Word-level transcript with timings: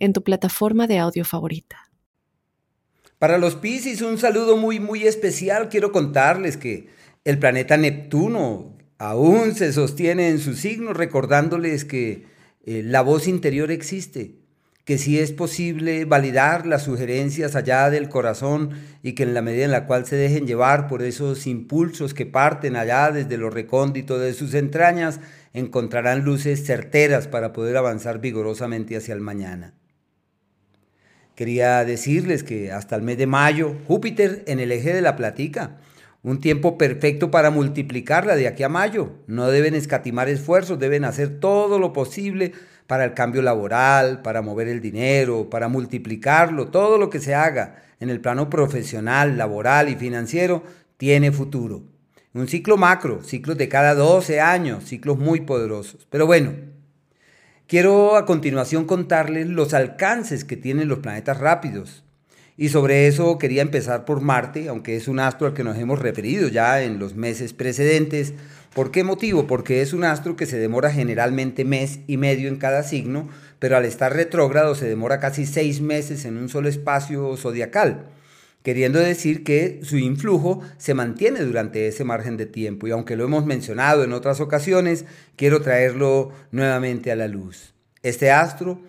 en 0.00 0.12
tu 0.12 0.24
plataforma 0.24 0.88
de 0.88 0.98
audio 0.98 1.24
favorita. 1.24 1.90
Para 3.20 3.38
los 3.38 3.54
Piscis, 3.54 4.00
un 4.00 4.18
saludo 4.18 4.56
muy, 4.56 4.80
muy 4.80 5.06
especial. 5.06 5.68
Quiero 5.68 5.92
contarles 5.92 6.56
que 6.56 6.88
el 7.24 7.38
planeta 7.38 7.76
Neptuno 7.76 8.78
aún 8.96 9.54
se 9.54 9.72
sostiene 9.72 10.30
en 10.30 10.38
su 10.38 10.54
signo, 10.54 10.94
recordándoles 10.94 11.84
que 11.84 12.24
eh, 12.64 12.82
la 12.82 13.02
voz 13.02 13.28
interior 13.28 13.70
existe, 13.70 14.36
que 14.84 14.96
sí 14.96 15.18
es 15.18 15.32
posible 15.32 16.06
validar 16.06 16.66
las 16.66 16.84
sugerencias 16.84 17.56
allá 17.56 17.90
del 17.90 18.08
corazón 18.08 18.70
y 19.02 19.12
que 19.12 19.24
en 19.24 19.34
la 19.34 19.42
medida 19.42 19.66
en 19.66 19.70
la 19.70 19.86
cual 19.86 20.06
se 20.06 20.16
dejen 20.16 20.46
llevar 20.46 20.88
por 20.88 21.02
esos 21.02 21.46
impulsos 21.46 22.14
que 22.14 22.24
parten 22.26 22.74
allá 22.74 23.10
desde 23.10 23.36
lo 23.36 23.50
recóndito 23.50 24.18
de 24.18 24.32
sus 24.32 24.54
entrañas, 24.54 25.20
encontrarán 25.52 26.24
luces 26.24 26.64
certeras 26.64 27.28
para 27.28 27.52
poder 27.52 27.76
avanzar 27.76 28.20
vigorosamente 28.20 28.96
hacia 28.96 29.14
el 29.14 29.20
mañana. 29.20 29.74
Quería 31.40 31.86
decirles 31.86 32.44
que 32.44 32.70
hasta 32.70 32.96
el 32.96 33.00
mes 33.00 33.16
de 33.16 33.26
mayo, 33.26 33.74
Júpiter 33.88 34.44
en 34.46 34.60
el 34.60 34.72
eje 34.72 34.92
de 34.92 35.00
la 35.00 35.16
platica, 35.16 35.78
un 36.22 36.38
tiempo 36.38 36.76
perfecto 36.76 37.30
para 37.30 37.50
multiplicarla 37.50 38.36
de 38.36 38.46
aquí 38.46 38.62
a 38.62 38.68
mayo. 38.68 39.12
No 39.26 39.48
deben 39.48 39.74
escatimar 39.74 40.28
esfuerzos, 40.28 40.78
deben 40.78 41.02
hacer 41.06 41.40
todo 41.40 41.78
lo 41.78 41.94
posible 41.94 42.52
para 42.86 43.06
el 43.06 43.14
cambio 43.14 43.40
laboral, 43.40 44.20
para 44.20 44.42
mover 44.42 44.68
el 44.68 44.82
dinero, 44.82 45.48
para 45.48 45.68
multiplicarlo. 45.68 46.68
Todo 46.68 46.98
lo 46.98 47.08
que 47.08 47.20
se 47.20 47.34
haga 47.34 47.84
en 48.00 48.10
el 48.10 48.20
plano 48.20 48.50
profesional, 48.50 49.38
laboral 49.38 49.88
y 49.88 49.94
financiero 49.94 50.62
tiene 50.98 51.32
futuro. 51.32 51.84
Un 52.34 52.48
ciclo 52.48 52.76
macro, 52.76 53.22
ciclos 53.22 53.56
de 53.56 53.70
cada 53.70 53.94
12 53.94 54.42
años, 54.42 54.84
ciclos 54.84 55.18
muy 55.18 55.40
poderosos. 55.40 56.06
Pero 56.10 56.26
bueno, 56.26 56.52
Quiero 57.70 58.16
a 58.16 58.26
continuación 58.26 58.84
contarles 58.84 59.46
los 59.46 59.74
alcances 59.74 60.44
que 60.44 60.56
tienen 60.56 60.88
los 60.88 60.98
planetas 60.98 61.38
rápidos. 61.38 62.02
Y 62.56 62.70
sobre 62.70 63.06
eso 63.06 63.38
quería 63.38 63.62
empezar 63.62 64.04
por 64.04 64.20
Marte, 64.20 64.68
aunque 64.68 64.96
es 64.96 65.06
un 65.06 65.20
astro 65.20 65.46
al 65.46 65.54
que 65.54 65.62
nos 65.62 65.78
hemos 65.78 66.00
referido 66.00 66.48
ya 66.48 66.82
en 66.82 66.98
los 66.98 67.14
meses 67.14 67.52
precedentes. 67.52 68.34
¿Por 68.74 68.90
qué 68.90 69.04
motivo? 69.04 69.46
Porque 69.46 69.82
es 69.82 69.92
un 69.92 70.02
astro 70.02 70.34
que 70.34 70.46
se 70.46 70.58
demora 70.58 70.90
generalmente 70.90 71.64
mes 71.64 72.00
y 72.08 72.16
medio 72.16 72.48
en 72.48 72.56
cada 72.56 72.82
signo, 72.82 73.28
pero 73.60 73.76
al 73.76 73.84
estar 73.84 74.12
retrógrado 74.16 74.74
se 74.74 74.88
demora 74.88 75.20
casi 75.20 75.46
seis 75.46 75.80
meses 75.80 76.24
en 76.24 76.38
un 76.38 76.48
solo 76.48 76.68
espacio 76.68 77.36
zodiacal 77.36 78.08
queriendo 78.62 78.98
decir 78.98 79.44
que 79.44 79.80
su 79.82 79.96
influjo 79.96 80.60
se 80.76 80.94
mantiene 80.94 81.40
durante 81.40 81.88
ese 81.88 82.04
margen 82.04 82.36
de 82.36 82.46
tiempo 82.46 82.86
y 82.86 82.90
aunque 82.90 83.16
lo 83.16 83.24
hemos 83.24 83.46
mencionado 83.46 84.04
en 84.04 84.12
otras 84.12 84.40
ocasiones, 84.40 85.04
quiero 85.36 85.62
traerlo 85.62 86.32
nuevamente 86.50 87.10
a 87.10 87.16
la 87.16 87.28
luz. 87.28 87.74
Este 88.02 88.30
astro 88.30 88.80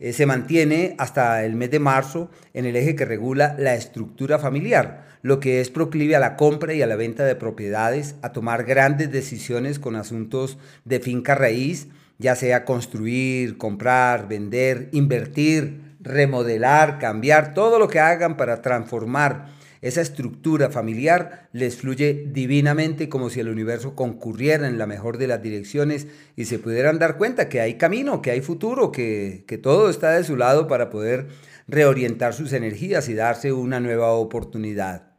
eh, 0.00 0.12
se 0.12 0.26
mantiene 0.26 0.94
hasta 0.98 1.44
el 1.44 1.54
mes 1.54 1.70
de 1.70 1.78
marzo 1.78 2.30
en 2.52 2.66
el 2.66 2.76
eje 2.76 2.96
que 2.96 3.04
regula 3.04 3.56
la 3.58 3.74
estructura 3.74 4.38
familiar, 4.38 5.06
lo 5.22 5.40
que 5.40 5.60
es 5.60 5.70
proclive 5.70 6.16
a 6.16 6.20
la 6.20 6.36
compra 6.36 6.74
y 6.74 6.82
a 6.82 6.86
la 6.86 6.96
venta 6.96 7.24
de 7.24 7.36
propiedades, 7.36 8.16
a 8.20 8.32
tomar 8.32 8.64
grandes 8.64 9.10
decisiones 9.10 9.78
con 9.78 9.96
asuntos 9.96 10.58
de 10.84 11.00
finca 11.00 11.34
raíz, 11.34 11.88
ya 12.18 12.36
sea 12.36 12.64
construir, 12.64 13.56
comprar, 13.56 14.28
vender, 14.28 14.88
invertir, 14.92 15.80
remodelar, 16.04 16.98
cambiar, 16.98 17.54
todo 17.54 17.78
lo 17.78 17.88
que 17.88 17.98
hagan 17.98 18.36
para 18.36 18.62
transformar 18.62 19.46
esa 19.84 20.00
estructura 20.00 20.70
familiar 20.70 21.50
les 21.52 21.76
fluye 21.76 22.24
divinamente 22.32 23.10
como 23.10 23.28
si 23.28 23.40
el 23.40 23.50
universo 23.50 23.94
concurriera 23.94 24.66
en 24.66 24.78
la 24.78 24.86
mejor 24.86 25.18
de 25.18 25.26
las 25.26 25.42
direcciones 25.42 26.06
y 26.36 26.46
se 26.46 26.58
pudieran 26.58 26.98
dar 26.98 27.18
cuenta 27.18 27.50
que 27.50 27.60
hay 27.60 27.74
camino, 27.74 28.22
que 28.22 28.30
hay 28.30 28.40
futuro, 28.40 28.90
que, 28.90 29.44
que 29.46 29.58
todo 29.58 29.90
está 29.90 30.12
de 30.12 30.24
su 30.24 30.36
lado 30.36 30.68
para 30.68 30.88
poder 30.88 31.28
reorientar 31.68 32.32
sus 32.32 32.54
energías 32.54 33.10
y 33.10 33.14
darse 33.14 33.52
una 33.52 33.78
nueva 33.78 34.12
oportunidad. 34.12 35.12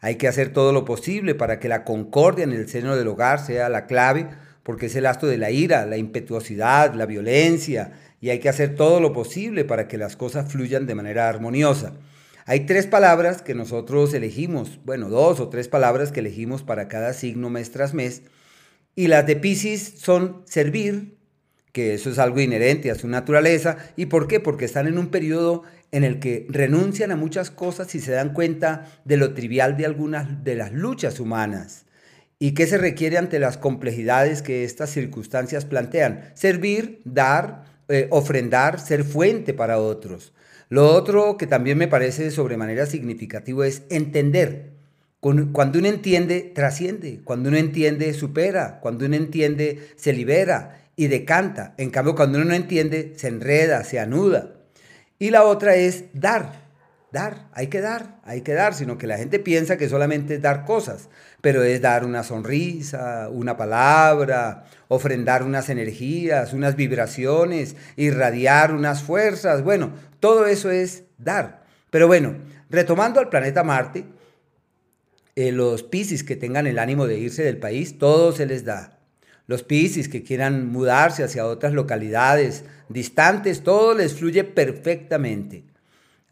Hay 0.00 0.16
que 0.16 0.28
hacer 0.28 0.52
todo 0.52 0.74
lo 0.74 0.84
posible 0.84 1.34
para 1.34 1.58
que 1.58 1.70
la 1.70 1.82
concordia 1.84 2.44
en 2.44 2.52
el 2.52 2.68
seno 2.68 2.96
del 2.96 3.08
hogar 3.08 3.40
sea 3.40 3.70
la 3.70 3.86
clave, 3.86 4.28
porque 4.64 4.86
es 4.86 4.96
el 4.96 5.06
astro 5.06 5.28
de 5.28 5.38
la 5.38 5.52
ira, 5.52 5.86
la 5.86 5.96
impetuosidad, 5.96 6.94
la 6.94 7.06
violencia, 7.06 7.92
y 8.20 8.30
hay 8.30 8.40
que 8.40 8.48
hacer 8.48 8.74
todo 8.74 8.98
lo 8.98 9.12
posible 9.12 9.64
para 9.64 9.86
que 9.86 9.98
las 9.98 10.16
cosas 10.16 10.50
fluyan 10.50 10.86
de 10.86 10.94
manera 10.94 11.28
armoniosa. 11.28 11.92
Hay 12.46 12.60
tres 12.60 12.86
palabras 12.86 13.42
que 13.42 13.54
nosotros 13.54 14.12
elegimos, 14.14 14.80
bueno, 14.84 15.08
dos 15.08 15.40
o 15.40 15.48
tres 15.48 15.68
palabras 15.68 16.10
que 16.10 16.20
elegimos 16.20 16.62
para 16.62 16.88
cada 16.88 17.12
signo 17.12 17.50
mes 17.50 17.70
tras 17.70 17.94
mes, 17.94 18.22
y 18.96 19.08
las 19.08 19.26
de 19.26 19.36
Pisces 19.36 19.94
son 19.98 20.42
servir, 20.46 21.16
que 21.72 21.94
eso 21.94 22.08
es 22.08 22.18
algo 22.18 22.40
inherente 22.40 22.90
a 22.90 22.94
su 22.94 23.08
naturaleza, 23.08 23.76
¿y 23.96 24.06
por 24.06 24.28
qué? 24.28 24.40
Porque 24.40 24.64
están 24.64 24.86
en 24.86 24.96
un 24.96 25.08
periodo 25.08 25.64
en 25.90 26.04
el 26.04 26.20
que 26.20 26.46
renuncian 26.48 27.10
a 27.10 27.16
muchas 27.16 27.50
cosas 27.50 27.94
y 27.94 28.00
se 28.00 28.12
dan 28.12 28.32
cuenta 28.32 28.86
de 29.04 29.16
lo 29.16 29.34
trivial 29.34 29.76
de 29.76 29.84
algunas 29.84 30.42
de 30.44 30.54
las 30.54 30.72
luchas 30.72 31.20
humanas. 31.20 31.84
¿Y 32.38 32.52
qué 32.52 32.66
se 32.66 32.78
requiere 32.78 33.16
ante 33.16 33.38
las 33.38 33.56
complejidades 33.56 34.42
que 34.42 34.64
estas 34.64 34.90
circunstancias 34.90 35.64
plantean? 35.64 36.32
Servir, 36.34 37.00
dar, 37.04 37.64
eh, 37.88 38.08
ofrendar, 38.10 38.80
ser 38.80 39.04
fuente 39.04 39.54
para 39.54 39.78
otros. 39.78 40.32
Lo 40.68 40.92
otro 40.92 41.36
que 41.36 41.46
también 41.46 41.78
me 41.78 41.88
parece 41.88 42.30
sobremanera 42.30 42.86
significativo 42.86 43.64
es 43.64 43.82
entender. 43.90 44.72
Cuando 45.20 45.78
uno 45.78 45.88
entiende, 45.88 46.52
trasciende. 46.54 47.20
Cuando 47.24 47.48
uno 47.48 47.56
entiende, 47.56 48.12
supera. 48.12 48.80
Cuando 48.80 49.06
uno 49.06 49.16
entiende, 49.16 49.88
se 49.96 50.12
libera 50.12 50.90
y 50.96 51.06
decanta. 51.06 51.74
En 51.78 51.90
cambio, 51.90 52.14
cuando 52.14 52.38
uno 52.38 52.48
no 52.48 52.54
entiende, 52.54 53.14
se 53.16 53.28
enreda, 53.28 53.84
se 53.84 54.00
anuda. 54.00 54.52
Y 55.18 55.30
la 55.30 55.44
otra 55.44 55.76
es 55.76 56.04
dar 56.12 56.63
dar, 57.14 57.48
hay 57.52 57.68
que 57.68 57.80
dar, 57.80 58.20
hay 58.24 58.42
que 58.42 58.52
dar, 58.52 58.74
sino 58.74 58.98
que 58.98 59.06
la 59.06 59.16
gente 59.16 59.38
piensa 59.38 59.78
que 59.78 59.88
solamente 59.88 60.34
es 60.34 60.42
dar 60.42 60.66
cosas, 60.66 61.08
pero 61.40 61.62
es 61.62 61.80
dar 61.80 62.04
una 62.04 62.22
sonrisa, 62.24 63.30
una 63.30 63.56
palabra, 63.56 64.64
ofrendar 64.88 65.42
unas 65.42 65.70
energías, 65.70 66.52
unas 66.52 66.76
vibraciones, 66.76 67.76
irradiar 67.96 68.74
unas 68.74 69.02
fuerzas, 69.02 69.62
bueno, 69.62 69.92
todo 70.20 70.46
eso 70.46 70.70
es 70.70 71.04
dar. 71.16 71.64
Pero 71.88 72.06
bueno, 72.06 72.34
retomando 72.68 73.20
al 73.20 73.30
planeta 73.30 73.62
Marte, 73.62 74.04
eh, 75.36 75.52
los 75.52 75.82
Piscis 75.82 76.24
que 76.24 76.36
tengan 76.36 76.66
el 76.66 76.78
ánimo 76.78 77.06
de 77.06 77.18
irse 77.18 77.42
del 77.42 77.56
país, 77.56 77.98
todo 77.98 78.32
se 78.32 78.44
les 78.44 78.64
da. 78.64 78.98
Los 79.46 79.62
Piscis 79.62 80.08
que 80.08 80.22
quieran 80.22 80.68
mudarse 80.68 81.22
hacia 81.24 81.46
otras 81.46 81.72
localidades 81.72 82.64
distantes, 82.88 83.62
todo 83.62 83.94
les 83.94 84.14
fluye 84.14 84.44
perfectamente. 84.44 85.64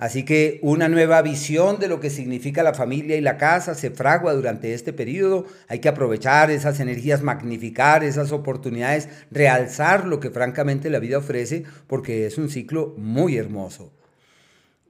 Así 0.03 0.25
que 0.25 0.59
una 0.63 0.89
nueva 0.89 1.23
visión 1.23 1.79
de 1.79 1.87
lo 1.87 2.01
que 2.01 2.11
significa 2.11 2.65
la 2.65 2.75
familia 2.75 3.15
y 3.15 3.21
la 3.21 3.37
casa 3.37 3.77
se 3.77 3.93
fragua 3.93 4.33
durante 4.33 4.75
este 4.75 4.93
periodo. 4.93 5.47
Hay 5.69 5.79
que 5.79 5.89
aprovechar 5.89 6.51
esas 6.51 6.81
energías, 6.81 7.23
magnificar 7.23 8.03
esas 8.03 8.33
oportunidades, 8.33 9.09
realzar 9.31 10.05
lo 10.05 10.19
que 10.19 10.31
francamente 10.31 10.91
la 10.91 10.99
vida 10.99 11.19
ofrece, 11.19 11.63
porque 11.87 12.27
es 12.27 12.37
un 12.37 12.51
ciclo 12.51 12.97
muy 12.99 13.37
hermoso. 13.37 13.93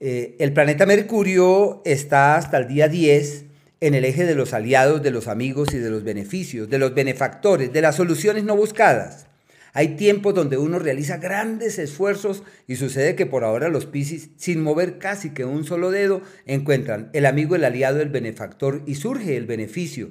Eh, 0.00 0.34
el 0.38 0.54
planeta 0.54 0.86
Mercurio 0.86 1.82
está 1.84 2.36
hasta 2.36 2.56
el 2.56 2.66
día 2.66 2.88
10 2.88 3.44
en 3.82 3.94
el 3.94 4.06
eje 4.06 4.24
de 4.24 4.34
los 4.34 4.54
aliados, 4.54 5.02
de 5.02 5.10
los 5.10 5.28
amigos 5.28 5.74
y 5.74 5.76
de 5.76 5.90
los 5.90 6.04
beneficios, 6.04 6.70
de 6.70 6.78
los 6.78 6.94
benefactores, 6.94 7.70
de 7.70 7.82
las 7.82 7.96
soluciones 7.96 8.44
no 8.44 8.56
buscadas. 8.56 9.26
Hay 9.74 9.96
tiempos 9.96 10.34
donde 10.34 10.58
uno 10.58 10.78
realiza 10.78 11.16
grandes 11.16 11.78
esfuerzos 11.78 12.42
y 12.68 12.76
sucede 12.76 13.16
que 13.16 13.24
por 13.24 13.42
ahora 13.42 13.70
los 13.70 13.86
Piscis, 13.86 14.28
sin 14.36 14.62
mover 14.62 14.98
casi 14.98 15.30
que 15.30 15.46
un 15.46 15.64
solo 15.64 15.90
dedo, 15.90 16.20
encuentran 16.44 17.08
el 17.14 17.24
amigo, 17.24 17.56
el 17.56 17.64
aliado, 17.64 18.02
el 18.02 18.10
benefactor 18.10 18.82
y 18.86 18.96
surge 18.96 19.36
el 19.36 19.46
beneficio. 19.46 20.10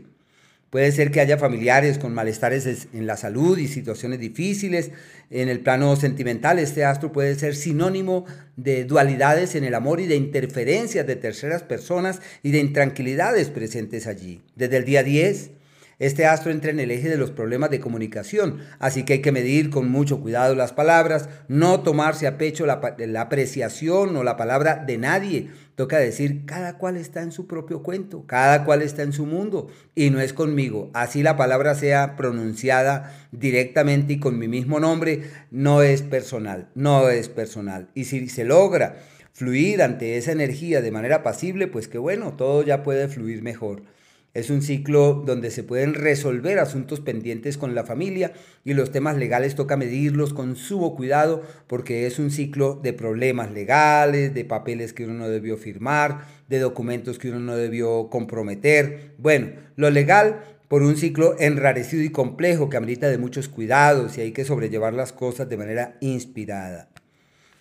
Puede 0.72 0.92
ser 0.94 1.12
que 1.12 1.20
haya 1.20 1.38
familiares 1.38 1.98
con 1.98 2.14
malestares 2.14 2.88
en 2.94 3.06
la 3.06 3.18
salud 3.18 3.58
y 3.58 3.68
situaciones 3.68 4.20
difíciles. 4.20 4.92
En 5.30 5.50
el 5.50 5.60
plano 5.60 5.96
sentimental, 5.98 6.60
este 6.60 6.86
astro 6.86 7.12
puede 7.12 7.36
ser 7.36 7.56
sinónimo 7.56 8.26
de 8.56 8.86
dualidades 8.86 9.54
en 9.56 9.66
el 9.66 9.76
amor 9.76 10.00
y 10.00 10.08
de 10.08 10.16
interferencias 10.16 11.06
de 11.06 11.18
terceras 11.18 11.62
personas 11.62 12.22
y 12.42 12.52
de 12.52 12.60
intranquilidades 12.60 13.50
presentes 13.50 14.08
allí. 14.08 14.42
Desde 14.56 14.78
el 14.78 14.86
día 14.86 15.04
10, 15.04 15.52
Este 16.02 16.26
astro 16.26 16.52
entra 16.52 16.72
en 16.72 16.80
el 16.80 16.90
eje 16.90 17.10
de 17.10 17.18
los 17.18 17.30
problemas 17.30 17.70
de 17.70 17.80
comunicación, 17.80 18.58
así 18.80 19.04
que 19.04 19.14
hay 19.14 19.22
que 19.22 19.32
medir 19.32 19.70
con 19.70 19.88
mucho 19.88 20.20
cuidado 20.20 20.56
las 20.56 20.74
palabras, 20.74 21.30
no 21.48 21.82
tomarse 21.82 22.26
a 22.26 22.40
pecho 22.40 22.66
la, 22.66 22.82
apreciación 23.20 24.16
o 24.16 24.24
la 24.24 24.36
palabra 24.36 24.84
de 24.84 24.98
nadie, 24.98 25.50
Toca 25.76 26.00
decir, 26.00 26.46
cada 26.46 26.78
cual 26.78 26.98
está 26.98 27.22
en 27.22 27.32
su 27.32 27.46
propio 27.46 27.84
cuento, 27.84 28.26
cada 28.26 28.66
cual 28.66 28.82
está 28.82 29.04
en 29.04 29.14
su 29.14 29.26
mundo 29.26 29.68
y 29.96 30.10
no 30.10 30.20
es 30.20 30.34
conmigo. 30.34 30.90
Así 30.94 31.24
la 31.24 31.38
palabra 31.38 31.76
sea 31.76 32.16
pronunciada 32.18 33.16
directamente 33.32 34.14
y 34.14 34.20
con 34.20 34.38
mi 34.38 34.48
mismo 34.48 34.80
nombre, 34.80 35.24
no 35.50 35.84
es 35.84 36.02
personal, 36.02 36.70
no 36.76 37.10
es 37.10 37.30
personal. 37.30 37.90
Y 37.94 38.06
si 38.06 38.28
se 38.28 38.44
logra 38.44 38.98
fluir 39.34 39.82
ante 39.82 40.18
esa 40.18 40.32
energía 40.32 40.82
de 40.82 40.92
manera 40.92 41.24
pasible, 41.24 41.68
pues 41.68 41.88
que 41.88 41.98
bueno, 42.00 42.34
todo 42.34 42.64
ya 42.64 42.84
puede 42.84 43.08
fluir 43.08 43.42
mejor. 43.42 43.84
Es 44.34 44.50
un 44.50 44.62
ciclo 44.62 45.24
donde 45.26 45.52
se 45.52 45.64
pueden 45.64 45.94
resolver 45.94 46.60
asuntos 46.60 47.02
pendientes 47.02 47.58
con 47.58 47.76
la 47.76 47.84
familia 47.84 48.32
y 48.64 48.74
los 48.74 48.92
temas 48.92 49.18
legales 49.18 49.56
toca 49.56 49.76
medirlos 49.76 50.34
con 50.34 50.56
sumo 50.56 50.96
cuidado 50.96 51.44
porque 51.68 52.08
es 52.08 52.18
un 52.18 52.32
ciclo 52.32 52.80
de 52.82 52.94
problemas 52.94 53.52
legales, 53.52 54.34
de 54.34 54.46
papeles 54.46 54.94
que 54.94 55.04
uno 55.04 55.16
no 55.16 55.30
debió 55.30 55.58
firmar, 55.58 56.28
de 56.48 56.60
documentos 56.60 57.20
que 57.20 57.30
uno 57.30 57.42
no 57.42 57.58
debió 57.58 58.10
comprometer. 58.10 59.16
Bueno, 59.18 59.52
lo 59.76 59.90
legal 59.90 60.46
por 60.70 60.82
un 60.82 60.96
ciclo 60.96 61.36
enrarecido 61.38 62.02
y 62.02 62.10
complejo 62.10 62.70
que 62.70 62.78
amerita 62.78 63.10
de 63.10 63.18
muchos 63.18 63.50
cuidados 63.50 64.18
y 64.18 64.22
hay 64.22 64.32
que 64.32 64.46
sobrellevar 64.46 64.94
las 64.94 65.12
cosas 65.12 65.50
de 65.50 65.58
manera 65.58 65.98
inspirada. 66.00 66.88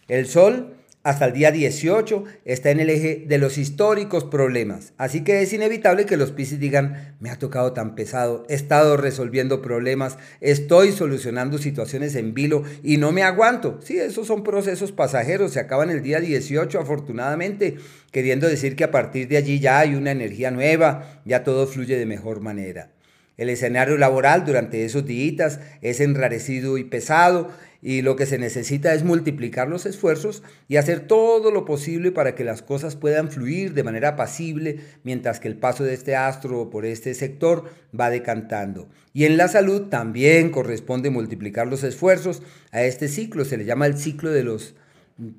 El 0.07 0.27
sol 0.27 0.77
hasta 1.03 1.25
el 1.25 1.33
día 1.33 1.51
18 1.51 2.25
está 2.45 2.71
en 2.71 2.81
el 2.81 2.91
eje 2.91 3.25
de 3.27 3.39
los 3.39 3.57
históricos 3.57 4.25
problemas. 4.25 4.93
Así 4.99 5.25
que 5.25 5.41
es 5.41 5.53
inevitable 5.53 6.05
que 6.05 6.19
los 6.19 6.31
Piscis 6.31 6.61
digan, 6.61 7.17
me 7.21 7.31
ha 7.31 7.39
tocado 7.39 7.73
tan 7.73 7.95
pesado, 7.95 8.45
he 8.49 8.55
estado 8.55 8.99
resolviendo 8.99 9.63
problemas, 9.63 10.19
estoy 10.41 10.93
solucionando 10.93 11.57
situaciones 11.59 12.15
en 12.17 12.35
vilo 12.35 12.65
y 12.83 12.99
no 12.99 13.13
me 13.13 13.23
aguanto. 13.23 13.81
Sí, 13.83 13.99
esos 13.99 14.27
son 14.27 14.45
procesos 14.45 14.93
pasajeros, 14.93 15.53
se 15.53 15.61
acaban 15.61 15.91
el 15.91 16.03
día 16.03 16.21
18 16.21 16.79
afortunadamente, 16.79 17.77
queriendo 18.13 18.47
decir 18.47 18.77
que 18.77 18.85
a 18.85 18.91
partir 18.91 19.29
de 19.29 19.39
allí 19.39 19.59
ya 19.59 19.79
hay 19.79 19.95
una 19.95 20.11
energía 20.11 20.51
nueva, 20.51 21.23
ya 21.25 21.45
todo 21.45 21.67
fluye 21.67 21.97
de 21.97 22.07
mejor 22.07 22.41
manera. 22.41 22.91
El 23.41 23.49
escenario 23.49 23.97
laboral 23.97 24.45
durante 24.45 24.85
esos 24.85 25.07
días 25.07 25.61
es 25.81 26.01
enrarecido 26.01 26.77
y 26.77 26.85
pesado 26.85 27.49
y 27.81 28.03
lo 28.03 28.15
que 28.15 28.27
se 28.27 28.37
necesita 28.37 28.93
es 28.93 29.03
multiplicar 29.03 29.67
los 29.67 29.87
esfuerzos 29.87 30.43
y 30.69 30.77
hacer 30.77 31.01
todo 31.01 31.51
lo 31.51 31.65
posible 31.65 32.13
para 32.13 32.35
que 32.35 32.45
las 32.45 32.61
cosas 32.61 32.97
puedan 32.97 33.31
fluir 33.31 33.73
de 33.73 33.83
manera 33.83 34.15
pasible 34.15 34.81
mientras 35.05 35.41
que 35.41 35.49
el 35.49 35.57
paso 35.57 35.85
de 35.85 35.95
este 35.95 36.17
astro 36.17 36.69
por 36.69 36.85
este 36.85 37.15
sector 37.15 37.71
va 37.99 38.11
decantando. 38.11 38.91
Y 39.15 39.25
en 39.25 39.39
la 39.39 39.49
salud 39.49 39.89
también 39.89 40.51
corresponde 40.51 41.09
multiplicar 41.09 41.67
los 41.67 41.83
esfuerzos. 41.83 42.43
A 42.73 42.83
este 42.83 43.09
ciclo 43.09 43.47
se 43.47 43.57
le 43.57 43.65
llama 43.65 43.87
el 43.87 43.97
ciclo 43.97 44.33
de 44.33 44.45
los 44.45 44.75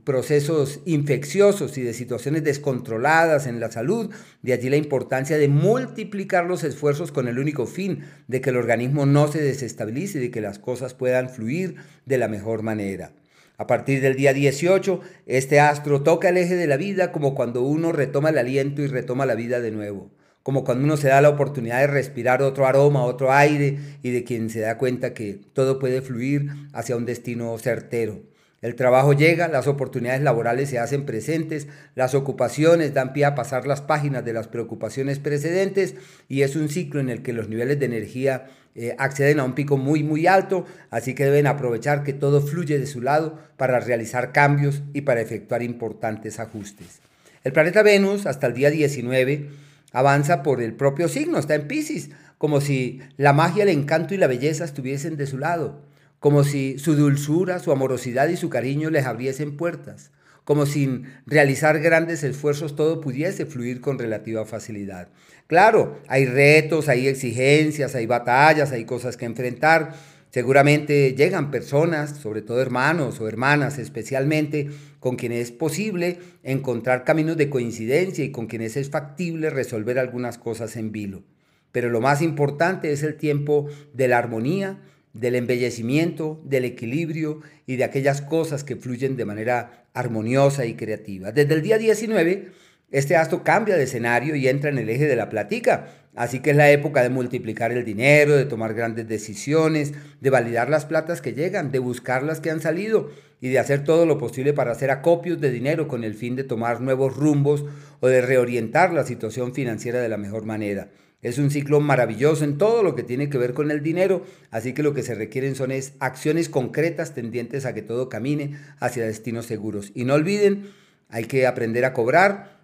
procesos 0.03 0.81
infecciosos 0.85 1.77
y 1.77 1.81
de 1.81 1.93
situaciones 1.93 2.43
descontroladas 2.43 3.47
en 3.47 3.59
la 3.59 3.71
salud, 3.71 4.11
de 4.41 4.53
allí 4.53 4.69
la 4.69 4.77
importancia 4.77 5.37
de 5.37 5.47
multiplicar 5.47 6.45
los 6.45 6.63
esfuerzos 6.63 7.11
con 7.11 7.27
el 7.27 7.39
único 7.39 7.65
fin 7.65 8.03
de 8.27 8.41
que 8.41 8.51
el 8.51 8.57
organismo 8.57 9.05
no 9.05 9.31
se 9.31 9.41
desestabilice 9.41 10.19
y 10.19 10.21
de 10.21 10.31
que 10.31 10.41
las 10.41 10.59
cosas 10.59 10.93
puedan 10.93 11.29
fluir 11.29 11.75
de 12.05 12.17
la 12.17 12.27
mejor 12.27 12.61
manera. 12.61 13.13
A 13.57 13.67
partir 13.67 14.01
del 14.01 14.15
día 14.15 14.33
18, 14.33 15.01
este 15.27 15.59
astro 15.59 16.01
toca 16.01 16.29
el 16.29 16.37
eje 16.37 16.55
de 16.55 16.67
la 16.67 16.77
vida 16.77 17.11
como 17.11 17.35
cuando 17.35 17.61
uno 17.61 17.91
retoma 17.91 18.29
el 18.29 18.37
aliento 18.37 18.81
y 18.81 18.87
retoma 18.87 19.25
la 19.25 19.35
vida 19.35 19.59
de 19.59 19.71
nuevo, 19.71 20.11
como 20.43 20.63
cuando 20.63 20.83
uno 20.83 20.97
se 20.97 21.09
da 21.09 21.21
la 21.21 21.29
oportunidad 21.29 21.79
de 21.79 21.87
respirar 21.87 22.41
otro 22.41 22.65
aroma, 22.65 23.03
otro 23.03 23.31
aire 23.31 23.77
y 24.01 24.11
de 24.11 24.23
quien 24.23 24.49
se 24.49 24.61
da 24.61 24.77
cuenta 24.77 25.13
que 25.13 25.41
todo 25.53 25.79
puede 25.79 26.01
fluir 26.01 26.47
hacia 26.73 26.95
un 26.95 27.05
destino 27.05 27.57
certero. 27.57 28.30
El 28.61 28.75
trabajo 28.75 29.13
llega, 29.13 29.47
las 29.47 29.65
oportunidades 29.65 30.21
laborales 30.21 30.69
se 30.69 30.77
hacen 30.77 31.03
presentes, 31.03 31.67
las 31.95 32.13
ocupaciones 32.13 32.93
dan 32.93 33.11
pie 33.11 33.25
a 33.25 33.33
pasar 33.33 33.65
las 33.65 33.81
páginas 33.81 34.23
de 34.23 34.33
las 34.33 34.47
preocupaciones 34.47 35.17
precedentes 35.17 35.95
y 36.29 36.43
es 36.43 36.55
un 36.55 36.69
ciclo 36.69 36.99
en 36.99 37.09
el 37.09 37.23
que 37.23 37.33
los 37.33 37.49
niveles 37.49 37.79
de 37.79 37.87
energía 37.87 38.45
eh, 38.75 38.95
acceden 38.99 39.39
a 39.39 39.45
un 39.45 39.55
pico 39.55 39.77
muy 39.77 40.03
muy 40.03 40.27
alto, 40.27 40.67
así 40.91 41.15
que 41.15 41.25
deben 41.25 41.47
aprovechar 41.47 42.03
que 42.03 42.13
todo 42.13 42.39
fluye 42.39 42.77
de 42.77 42.85
su 42.85 43.01
lado 43.01 43.39
para 43.57 43.79
realizar 43.79 44.31
cambios 44.31 44.83
y 44.93 45.01
para 45.01 45.21
efectuar 45.21 45.63
importantes 45.63 46.39
ajustes. 46.39 46.99
El 47.43 47.53
planeta 47.53 47.81
Venus 47.81 48.27
hasta 48.27 48.45
el 48.45 48.53
día 48.53 48.69
19 48.69 49.49
avanza 49.91 50.43
por 50.43 50.61
el 50.61 50.73
propio 50.73 51.07
signo, 51.07 51.39
está 51.39 51.55
en 51.55 51.67
Pisces, 51.67 52.11
como 52.37 52.61
si 52.61 53.01
la 53.17 53.33
magia, 53.33 53.63
el 53.63 53.69
encanto 53.69 54.13
y 54.13 54.17
la 54.17 54.27
belleza 54.27 54.65
estuviesen 54.65 55.17
de 55.17 55.25
su 55.25 55.39
lado 55.39 55.90
como 56.21 56.43
si 56.43 56.77
su 56.77 56.95
dulzura, 56.95 57.57
su 57.57 57.71
amorosidad 57.71 58.29
y 58.29 58.37
su 58.37 58.47
cariño 58.47 58.91
les 58.91 59.07
abriesen 59.07 59.57
puertas, 59.57 60.11
como 60.43 60.67
sin 60.67 61.07
realizar 61.25 61.79
grandes 61.79 62.23
esfuerzos 62.23 62.75
todo 62.75 63.01
pudiese 63.01 63.47
fluir 63.47 63.81
con 63.81 63.97
relativa 63.97 64.45
facilidad. 64.45 65.09
Claro, 65.47 65.99
hay 66.07 66.27
retos, 66.27 66.89
hay 66.89 67.07
exigencias, 67.07 67.95
hay 67.95 68.05
batallas, 68.05 68.71
hay 68.71 68.85
cosas 68.85 69.17
que 69.17 69.25
enfrentar. 69.25 69.95
Seguramente 70.29 71.15
llegan 71.15 71.49
personas, 71.49 72.11
sobre 72.17 72.43
todo 72.43 72.61
hermanos 72.61 73.19
o 73.19 73.27
hermanas 73.27 73.79
especialmente, 73.79 74.69
con 74.99 75.15
quienes 75.15 75.49
es 75.49 75.51
posible 75.51 76.19
encontrar 76.43 77.03
caminos 77.03 77.35
de 77.35 77.49
coincidencia 77.49 78.23
y 78.23 78.31
con 78.31 78.45
quienes 78.45 78.77
es 78.77 78.91
factible 78.91 79.49
resolver 79.49 79.97
algunas 79.97 80.37
cosas 80.37 80.75
en 80.77 80.91
vilo. 80.91 81.23
Pero 81.71 81.89
lo 81.89 81.99
más 81.99 82.21
importante 82.21 82.91
es 82.91 83.01
el 83.01 83.15
tiempo 83.15 83.67
de 83.95 84.07
la 84.07 84.19
armonía, 84.19 84.81
del 85.13 85.35
embellecimiento, 85.35 86.41
del 86.45 86.65
equilibrio 86.65 87.41
y 87.65 87.75
de 87.75 87.83
aquellas 87.83 88.21
cosas 88.21 88.63
que 88.63 88.75
fluyen 88.75 89.17
de 89.17 89.25
manera 89.25 89.85
armoniosa 89.93 90.65
y 90.65 90.75
creativa. 90.75 91.31
Desde 91.31 91.53
el 91.53 91.61
día 91.61 91.77
19, 91.77 92.51
este 92.91 93.15
astro 93.15 93.43
cambia 93.43 93.77
de 93.77 93.83
escenario 93.83 94.35
y 94.35 94.47
entra 94.47 94.69
en 94.69 94.77
el 94.77 94.89
eje 94.89 95.07
de 95.07 95.15
la 95.15 95.29
platica, 95.29 95.87
así 96.13 96.39
que 96.39 96.51
es 96.51 96.57
la 96.57 96.71
época 96.71 97.03
de 97.03 97.09
multiplicar 97.09 97.71
el 97.71 97.85
dinero, 97.85 98.35
de 98.35 98.45
tomar 98.45 98.73
grandes 98.73 99.07
decisiones, 99.07 99.93
de 100.19 100.29
validar 100.29 100.69
las 100.69 100.85
platas 100.85 101.21
que 101.21 101.33
llegan, 101.33 101.71
de 101.71 101.79
buscar 101.79 102.23
las 102.23 102.41
que 102.41 102.51
han 102.51 102.59
salido 102.59 103.09
y 103.39 103.49
de 103.49 103.59
hacer 103.59 103.83
todo 103.83 104.05
lo 104.05 104.17
posible 104.17 104.53
para 104.53 104.71
hacer 104.71 104.91
acopios 104.91 105.39
de 105.39 105.51
dinero 105.51 105.87
con 105.87 106.03
el 106.03 106.13
fin 106.15 106.35
de 106.35 106.43
tomar 106.43 106.81
nuevos 106.81 107.15
rumbos 107.15 107.65
o 108.01 108.07
de 108.07 108.21
reorientar 108.21 108.93
la 108.93 109.05
situación 109.05 109.53
financiera 109.53 110.01
de 110.01 110.09
la 110.09 110.17
mejor 110.17 110.45
manera. 110.45 110.89
Es 111.21 111.37
un 111.37 111.51
ciclo 111.51 111.79
maravilloso 111.79 112.43
en 112.43 112.57
todo 112.57 112.81
lo 112.81 112.95
que 112.95 113.03
tiene 113.03 113.29
que 113.29 113.37
ver 113.37 113.53
con 113.53 113.69
el 113.69 113.83
dinero, 113.83 114.25
así 114.49 114.73
que 114.73 114.81
lo 114.81 114.93
que 114.93 115.03
se 115.03 115.13
requieren 115.13 115.55
son 115.55 115.71
es 115.71 115.93
acciones 115.99 116.49
concretas 116.49 117.13
tendientes 117.13 117.65
a 117.65 117.73
que 117.73 117.83
todo 117.83 118.09
camine 118.09 118.57
hacia 118.79 119.05
destinos 119.05 119.45
seguros. 119.45 119.91
Y 119.93 120.05
no 120.05 120.15
olviden, 120.15 120.71
hay 121.09 121.25
que 121.25 121.45
aprender 121.45 121.85
a 121.85 121.93
cobrar 121.93 122.59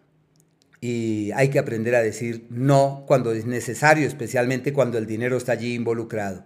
y 0.82 1.32
hay 1.36 1.50
que 1.50 1.60
aprender 1.60 1.94
a 1.96 2.02
decir 2.02 2.48
no 2.50 3.04
cuando 3.08 3.32
es 3.32 3.46
necesario, 3.46 4.08
especialmente 4.08 4.74
cuando 4.74 4.98
el 4.98 5.06
dinero 5.06 5.38
está 5.38 5.52
allí 5.52 5.76
involucrado. 5.76 6.46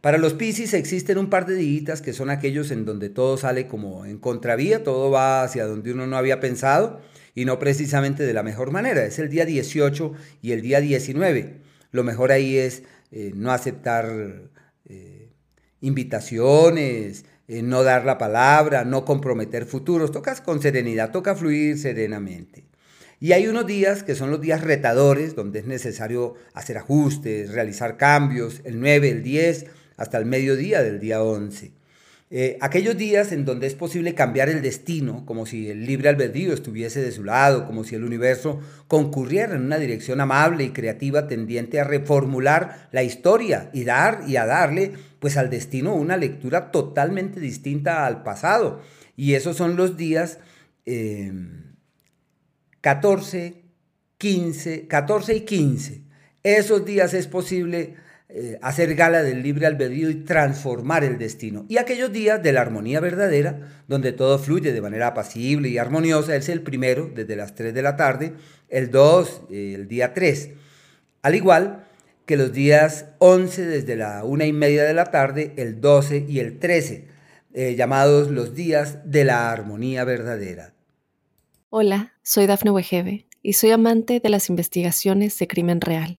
Para 0.00 0.18
los 0.18 0.34
Piscis 0.34 0.74
existen 0.74 1.18
un 1.18 1.28
par 1.28 1.46
de 1.46 1.56
días 1.56 2.02
que 2.02 2.12
son 2.12 2.30
aquellos 2.30 2.70
en 2.70 2.84
donde 2.84 3.08
todo 3.08 3.36
sale 3.36 3.66
como 3.66 4.04
en 4.06 4.18
contravía, 4.18 4.84
todo 4.84 5.10
va 5.10 5.42
hacia 5.42 5.66
donde 5.66 5.92
uno 5.92 6.06
no 6.06 6.16
había 6.16 6.38
pensado 6.38 7.00
y 7.34 7.44
no 7.44 7.58
precisamente 7.58 8.24
de 8.24 8.32
la 8.32 8.44
mejor 8.44 8.70
manera. 8.70 9.04
Es 9.04 9.18
el 9.18 9.28
día 9.28 9.44
18 9.44 10.12
y 10.40 10.52
el 10.52 10.62
día 10.62 10.80
19. 10.80 11.56
Lo 11.90 12.04
mejor 12.04 12.30
ahí 12.30 12.56
es 12.56 12.84
eh, 13.10 13.32
no 13.34 13.50
aceptar 13.50 14.50
eh, 14.84 15.32
invitaciones, 15.80 17.24
eh, 17.48 17.62
no 17.62 17.82
dar 17.82 18.04
la 18.04 18.18
palabra, 18.18 18.84
no 18.84 19.04
comprometer 19.04 19.64
futuros. 19.64 20.12
Tocas 20.12 20.40
con 20.40 20.62
serenidad, 20.62 21.10
toca 21.10 21.34
fluir 21.34 21.76
serenamente. 21.76 22.66
Y 23.20 23.32
hay 23.32 23.48
unos 23.48 23.66
días 23.66 24.04
que 24.04 24.14
son 24.14 24.30
los 24.30 24.40
días 24.40 24.62
retadores, 24.62 25.34
donde 25.34 25.58
es 25.58 25.66
necesario 25.66 26.34
hacer 26.54 26.78
ajustes, 26.78 27.50
realizar 27.50 27.96
cambios, 27.96 28.60
el 28.64 28.78
9, 28.78 29.10
el 29.10 29.22
10, 29.24 29.66
hasta 29.98 30.16
el 30.16 30.24
mediodía 30.24 30.82
del 30.82 30.98
día 31.00 31.22
11. 31.22 31.72
Eh, 32.30 32.58
aquellos 32.60 32.96
días 32.96 33.32
en 33.32 33.46
donde 33.46 33.66
es 33.66 33.74
posible 33.74 34.14
cambiar 34.14 34.50
el 34.50 34.60
destino, 34.60 35.24
como 35.24 35.46
si 35.46 35.70
el 35.70 35.86
libre 35.86 36.10
albedrío 36.10 36.52
estuviese 36.52 37.00
de 37.00 37.10
su 37.10 37.24
lado, 37.24 37.66
como 37.66 37.84
si 37.84 37.94
el 37.94 38.04
universo 38.04 38.60
concurriera 38.86 39.54
en 39.54 39.62
una 39.62 39.78
dirección 39.78 40.20
amable 40.20 40.64
y 40.64 40.70
creativa 40.70 41.26
tendiente 41.26 41.80
a 41.80 41.84
reformular 41.84 42.88
la 42.92 43.02
historia 43.02 43.70
y 43.72 43.84
dar 43.84 44.24
y 44.26 44.36
a 44.36 44.44
darle 44.44 44.92
pues 45.20 45.38
al 45.38 45.48
destino 45.48 45.94
una 45.94 46.18
lectura 46.18 46.70
totalmente 46.70 47.40
distinta 47.40 48.06
al 48.06 48.22
pasado. 48.22 48.82
Y 49.16 49.34
esos 49.34 49.56
son 49.56 49.76
los 49.76 49.96
días 49.96 50.38
14, 52.82 53.64
15, 54.18 54.86
14 54.86 55.34
y 55.34 55.40
15. 55.40 56.02
Esos 56.42 56.84
días 56.84 57.14
es 57.14 57.26
posible 57.26 57.96
eh, 58.30 58.58
hacer 58.60 58.94
gala 58.94 59.22
del 59.22 59.42
libre 59.42 59.64
albedrío 59.66 60.10
y 60.10 60.16
transformar 60.16 61.02
el 61.02 61.16
destino. 61.16 61.64
Y 61.66 61.78
aquellos 61.78 62.12
días 62.12 62.42
de 62.42 62.52
la 62.52 62.60
armonía 62.60 63.00
verdadera, 63.00 63.82
donde 63.86 64.12
todo 64.12 64.38
fluye 64.38 64.72
de 64.72 64.82
manera 64.82 65.06
apacible 65.06 65.70
y 65.70 65.78
armoniosa, 65.78 66.36
es 66.36 66.50
el 66.50 66.60
primero, 66.60 67.10
desde 67.14 67.36
las 67.36 67.54
3 67.54 67.72
de 67.72 67.80
la 67.80 67.96
tarde, 67.96 68.34
el 68.68 68.90
2, 68.90 69.42
eh, 69.50 69.72
el 69.74 69.88
día 69.88 70.12
3. 70.12 70.50
Al 71.22 71.34
igual 71.36 71.86
que 72.26 72.36
los 72.36 72.52
días 72.52 73.06
11 73.18 73.64
desde 73.64 73.96
la 73.96 74.22
una 74.24 74.44
y 74.44 74.52
media 74.52 74.84
de 74.84 74.92
la 74.92 75.06
tarde, 75.06 75.54
el 75.56 75.80
12 75.80 76.26
y 76.28 76.40
el 76.40 76.58
13, 76.58 77.08
eh, 77.54 77.74
llamados 77.76 78.30
los 78.30 78.54
días 78.54 79.10
de 79.10 79.24
la 79.24 79.50
armonía 79.50 80.04
verdadera. 80.04 80.74
Hola, 81.70 82.12
soy 82.22 82.46
Dafne 82.46 82.72
Wegebe 82.72 83.26
y 83.40 83.54
soy 83.54 83.70
amante 83.70 84.20
de 84.20 84.28
las 84.28 84.50
investigaciones 84.50 85.38
de 85.38 85.48
crimen 85.48 85.80
real. 85.80 86.18